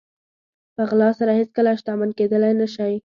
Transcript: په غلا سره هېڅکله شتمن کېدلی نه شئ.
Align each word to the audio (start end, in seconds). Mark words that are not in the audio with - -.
په 0.75 0.81
غلا 0.89 1.09
سره 1.19 1.31
هېڅکله 1.39 1.71
شتمن 1.79 2.09
کېدلی 2.17 2.53
نه 2.59 2.67
شئ. 2.73 2.93